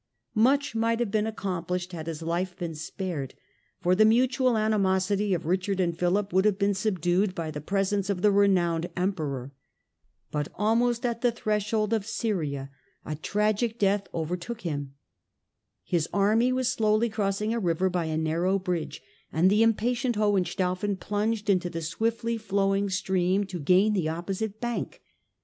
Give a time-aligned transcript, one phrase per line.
[0.33, 3.35] Much might have been accomplished had his life been spared,
[3.79, 8.09] for the mutual animosity of Richard and Philip would have been subdued by the presence
[8.09, 9.51] of the renowned Emperor.
[10.31, 12.71] But almost at the threshold of Syria
[13.05, 14.95] a tragic death over took him.
[15.83, 20.95] His army was slowly crossing a river by a narrow bridge and the impatient Hohenstaufen
[20.97, 24.99] plunged into the swiftly flowing stream to gain the opposite bank.